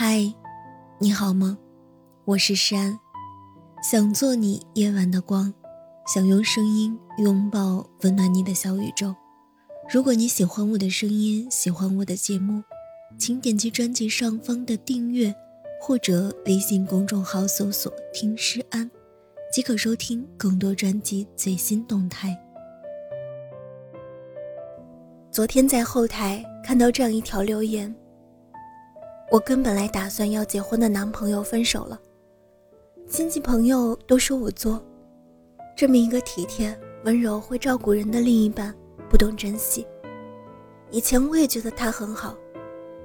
[0.00, 0.32] 嗨，
[1.00, 1.58] 你好吗？
[2.24, 2.96] 我是山，
[3.82, 5.52] 想做你夜晚的光，
[6.14, 9.12] 想用声音拥抱温暖你的小宇宙。
[9.92, 12.62] 如果你喜欢我的声音，喜欢我的节目，
[13.18, 15.34] 请点击专辑上方的订阅，
[15.80, 18.88] 或者微信公众号搜索“听诗安”，
[19.52, 22.38] 即可收听更多专辑最新动态。
[25.32, 27.92] 昨天在后台看到这样一条留言。
[29.30, 32.00] 我跟本来打算要结婚的男朋友分手了，
[33.06, 34.82] 亲戚朋友都说我作，
[35.76, 36.74] 这么一个体贴、
[37.04, 38.74] 温柔、会照顾人的另一半，
[39.10, 39.86] 不懂珍惜。
[40.90, 42.34] 以前我也觉得他很好，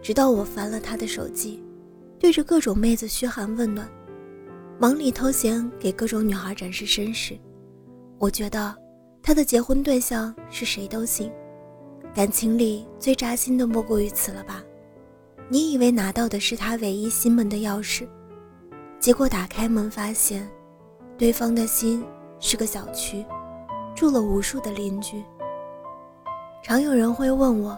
[0.02, 1.62] 直到我翻了他的手机，
[2.18, 3.86] 对着各种妹子嘘寒问暖，
[4.80, 7.38] 忙里偷闲给各种女孩展示身世，
[8.18, 8.74] 我觉得
[9.22, 11.30] 他的结婚对象是谁都行。
[12.16, 14.64] 感情里最扎心的莫过于此了吧。
[15.50, 18.08] 你以为拿到的是他唯一心门的钥匙，
[19.00, 20.50] 结果打开门发现，
[21.18, 22.04] 对方的心
[22.40, 23.24] 是个小区，
[23.96, 25.24] 住了无数的邻居。
[26.64, 27.78] 常有人会问我，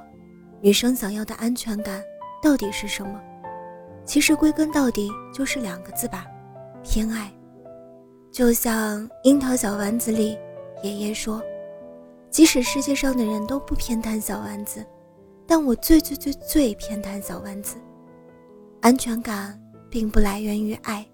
[0.62, 2.02] 女生想要的安全感
[2.42, 3.20] 到底是什么？
[4.06, 6.26] 其实归根到底就是两个字吧，
[6.84, 7.32] 偏爱。
[8.32, 10.38] 就像《樱桃小丸子》里，
[10.84, 11.42] 爷爷说，
[12.30, 14.86] 即使世界上的人都不偏袒小丸子。
[15.48, 17.76] 但我最最最最偏袒小丸子，
[18.82, 21.06] 安全感并不来源于爱，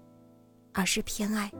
[0.72, 1.50] 而是偏爱。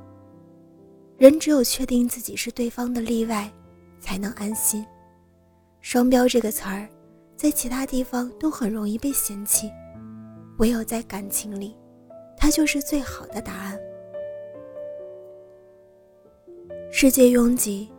[1.18, 3.52] 人只有确定自己是对方的例外，
[4.00, 4.84] 才能安心。
[5.80, 6.88] 双标这个词儿，
[7.36, 9.70] 在其他地方都很容易被嫌弃，
[10.58, 11.76] 唯有在感情里，
[12.36, 13.78] 它就是最好的答案。
[16.90, 17.90] 世界拥挤，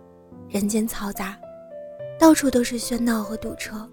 [0.50, 1.40] 人间嘈杂，
[2.20, 3.90] 到处都是喧闹和堵车。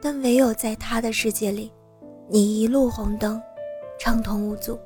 [0.00, 1.72] 但唯有在他的世界里，
[2.28, 3.40] 你一路红灯，
[3.98, 4.78] 畅通无阻。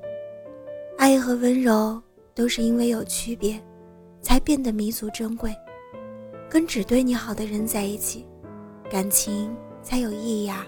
[0.96, 2.00] 爱和温柔
[2.34, 3.60] 都是因为有区别，
[4.20, 5.54] 才变得弥足珍贵。
[6.48, 8.26] 跟只对你好的人在一起，
[8.90, 10.66] 感情才有意义啊！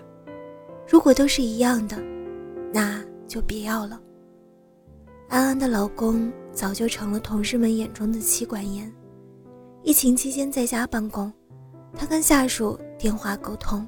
[0.88, 1.96] 如果都是一样的，
[2.72, 4.00] 那就别要了。
[5.28, 8.90] 安安的老公早就成了同事们眼中的妻管严。
[9.82, 11.32] 疫情期间在家办公，
[11.94, 13.86] 他跟下属电话沟通。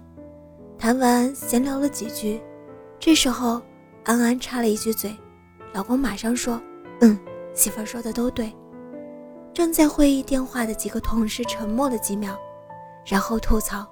[0.87, 2.41] 谈完闲聊了几句，
[3.01, 3.61] 这时候
[4.05, 5.13] 安安插了一句嘴，
[5.73, 6.63] 老公马上说
[7.03, 7.19] ：“嗯，
[7.53, 8.55] 媳妇儿说的都对。”
[9.53, 12.39] 正在会议电话的几个同事沉默了几秒，
[13.05, 13.85] 然后吐槽：“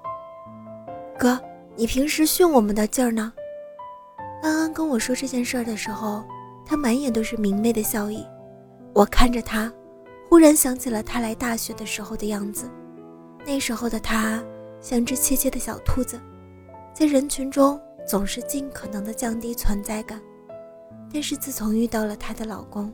[1.19, 1.37] 哥，
[1.75, 3.33] 你平时训我们的劲儿呢？”
[4.41, 6.23] 安安跟我说这件事儿的时候，
[6.65, 8.25] 他满眼都是明媚的笑意。
[8.93, 9.69] 我看着他，
[10.29, 12.71] 忽然想起了他来大学的时候的样子，
[13.45, 14.41] 那时候的他
[14.79, 16.17] 像只怯怯的小兔子。
[16.97, 20.21] 在人群中总是尽可能的降低存在感，
[21.11, 22.89] 但是自从遇到了她的老公，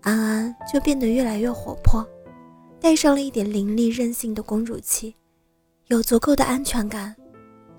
[0.00, 2.04] 安安就变得越来越活泼，
[2.80, 5.14] 带上了一点凌厉任性的公主气，
[5.86, 7.14] 有足够的安全感，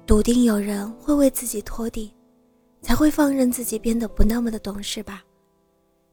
[0.06, 2.13] 笃定有人会为自己拖地，
[2.81, 5.22] 才会放任自己变得不那么的懂事吧。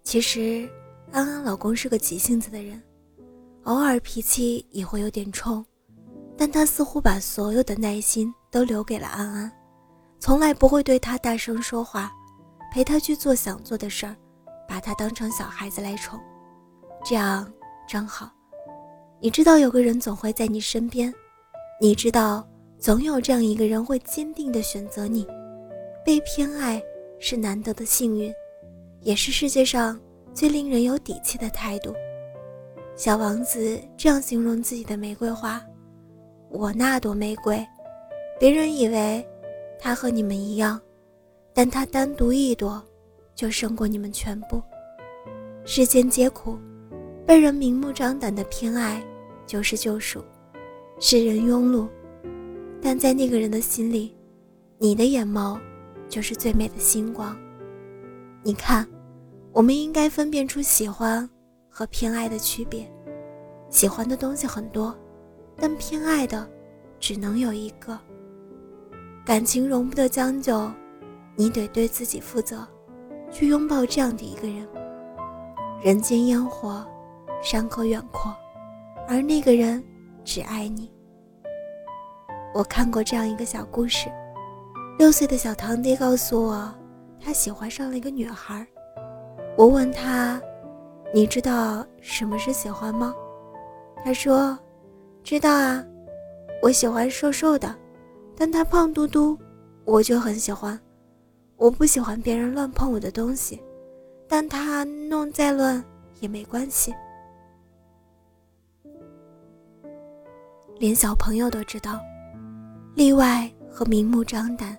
[0.02, 0.68] 其实
[1.12, 2.82] 安安老公是个急性子的人，
[3.62, 5.64] 偶尔脾气也会有点冲。
[6.38, 9.52] 但他似乎把所有的耐心都留给了安安，
[10.20, 12.12] 从来不会对他大声说话，
[12.72, 14.14] 陪他去做想做的事儿，
[14.68, 16.18] 把他当成小孩子来宠，
[17.04, 17.52] 这样
[17.88, 18.30] 正好。
[19.20, 21.12] 你知道有个人总会在你身边，
[21.80, 25.26] 你知道总有这样一个人会坚定地选择你。
[26.04, 26.80] 被偏爱
[27.18, 28.32] 是难得的幸运，
[29.00, 30.00] 也是世界上
[30.32, 31.92] 最令人有底气的态度。
[32.94, 35.60] 小王子这样形容自己的玫瑰花。
[36.50, 37.66] 我那朵玫瑰，
[38.40, 39.26] 别人以为
[39.78, 40.80] 它和你们一样，
[41.52, 42.82] 但它单独一朵
[43.34, 44.62] 就胜过你们全部。
[45.64, 46.58] 世间皆苦，
[47.26, 49.02] 被人明目张胆的偏爱
[49.46, 50.24] 就是救赎。
[50.98, 51.86] 世人庸碌，
[52.80, 54.16] 但在那个人的心里，
[54.78, 55.60] 你的眼眸
[56.08, 57.36] 就是最美的星光。
[58.42, 58.88] 你看，
[59.52, 61.28] 我们应该分辨出喜欢
[61.68, 62.90] 和偏爱的区别。
[63.68, 64.96] 喜欢的东西很多。
[65.60, 66.48] 但偏爱的，
[67.00, 67.98] 只能有一个。
[69.26, 70.70] 感情容不得将就，
[71.34, 72.66] 你得对自己负责，
[73.30, 74.66] 去拥抱这样的一个人。
[75.82, 76.86] 人间烟火，
[77.42, 78.32] 山河远阔，
[79.08, 79.84] 而那个人
[80.24, 80.90] 只爱你。
[82.54, 84.08] 我看过这样一个小故事：
[84.96, 86.72] 六岁的小堂弟告诉我，
[87.20, 88.66] 他喜欢上了一个女孩。
[89.56, 90.40] 我问他
[91.12, 93.12] ：“你知道什么是喜欢吗？”
[94.04, 94.56] 他说。
[95.22, 95.84] 知道啊，
[96.62, 97.74] 我喜欢瘦瘦的，
[98.36, 99.38] 但他胖嘟嘟，
[99.84, 100.78] 我就很喜欢。
[101.56, 103.60] 我不喜欢别人乱碰我的东西，
[104.28, 105.84] 但他弄再乱
[106.20, 106.94] 也没关系。
[110.78, 112.00] 连小朋友都知道，
[112.94, 114.78] 例外和明目张胆，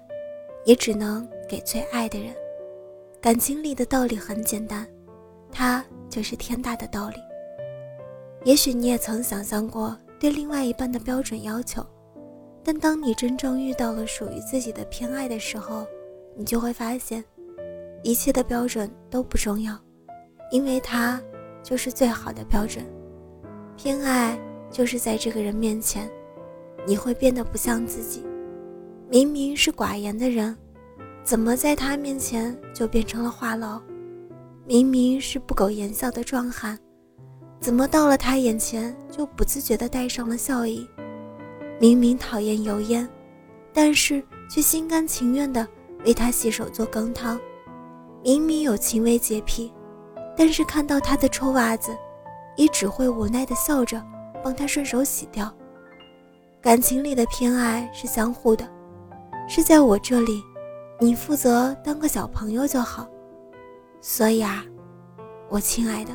[0.65, 2.33] 也只能给最爱的人。
[3.21, 4.87] 感情里的道理很简单，
[5.51, 7.15] 它就是天大的道理。
[8.45, 11.85] 也许你也曾想象过对另外一半的标准要求，
[12.63, 15.87] 但当你真正遇到了属于自己的偏爱的时候，
[16.35, 17.23] 你就会发现，
[18.03, 19.79] 一切的标准都不重要，
[20.51, 21.21] 因为它
[21.63, 22.85] 就是最好的标准。
[23.77, 24.37] 偏爱
[24.69, 26.09] 就是在这个人面前，
[26.85, 28.25] 你会变得不像自己。
[29.09, 30.55] 明明是寡言的人。
[31.21, 33.79] 怎么在他面前就变成了话痨？
[34.65, 36.79] 明明是不苟言笑的壮汉，
[37.59, 40.87] 怎么到了他眼前就不自觉地带上了笑意？
[41.79, 43.07] 明明讨厌油烟，
[43.73, 45.67] 但是却心甘情愿地
[46.05, 47.39] 为他洗手做羹汤。
[48.23, 49.71] 明明有轻微洁癖，
[50.35, 51.95] 但是看到他的臭袜子，
[52.57, 54.01] 也只会无奈地笑着
[54.43, 55.53] 帮他顺手洗掉。
[56.61, 58.67] 感情里的偏爱是相互的，
[59.47, 60.43] 是在我这里。
[60.99, 63.07] 你负责当个小朋友就好，
[64.01, 64.65] 所以啊，
[65.47, 66.11] 我亲爱的，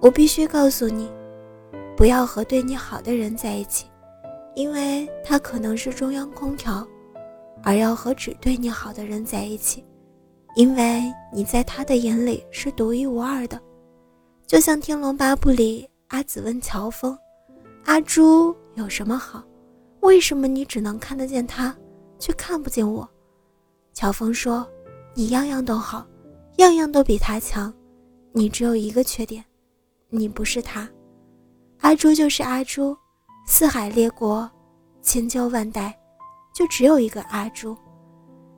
[0.00, 1.10] 我必须告诉你，
[1.96, 3.86] 不要和对你好的人在一起，
[4.54, 6.86] 因为他可能是中央空调；
[7.64, 9.84] 而要和只对你好的人在一起，
[10.54, 11.02] 因为
[11.32, 13.60] 你在他的眼里是独一无二的。
[14.46, 17.18] 就像《天龙八部》里，阿紫问乔峰
[17.84, 19.42] ：“阿朱有什么好？
[20.00, 21.76] 为什么你只能看得见他，
[22.20, 23.06] 却看不见我？”
[23.92, 24.64] 乔峰说
[25.12, 26.06] ：“你样样都好，
[26.58, 27.74] 样样都比他强，
[28.32, 29.44] 你只有一个缺点，
[30.10, 30.88] 你不是他。
[31.80, 32.96] 阿朱就是阿朱，
[33.46, 34.50] 四海列国，
[35.02, 35.96] 千秋万代，
[36.54, 37.76] 就只有一个阿朱。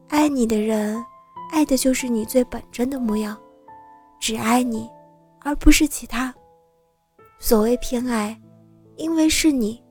[0.09, 1.05] 爱你的人，
[1.51, 3.37] 爱的就是你最本真的模样，
[4.21, 4.89] 只爱你，
[5.41, 6.35] 而不是其他。
[7.39, 8.41] 所谓偏爱，
[8.97, 9.83] 因为是你，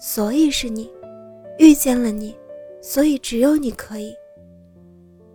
[0.00, 0.90] 所以是你，
[1.58, 2.36] 遇见了你，
[2.80, 4.14] 所以只有你可以。”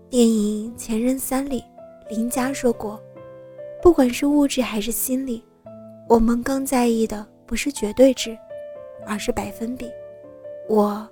[0.10, 1.64] 电影《前任三》里，
[2.10, 3.02] 林佳说过
[3.82, 5.44] ：“不管是物质还是心理，
[6.08, 8.38] 我们更在意的不是绝对值，
[9.06, 9.90] 而是百分比。
[10.70, 11.08] 我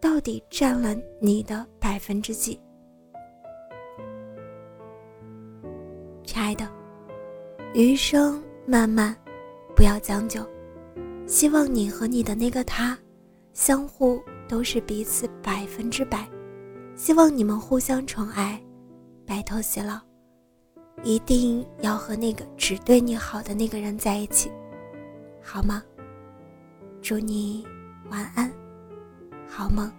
[0.00, 2.58] 到底占了你的百分之几？”
[6.24, 6.68] 亲爱的，
[7.72, 9.16] 余生漫漫，
[9.74, 10.46] 不要将就。
[11.26, 12.96] 希望你和你的那个他，
[13.52, 16.28] 相互都是彼此百分之百。
[16.94, 18.60] 希望你们互相宠爱，
[19.26, 19.98] 白头偕老，
[21.02, 24.50] 一定要和那个只对你好的那个人在一起，
[25.42, 25.82] 好吗？
[27.02, 27.64] 祝你
[28.10, 28.50] 晚安，
[29.48, 29.90] 好梦。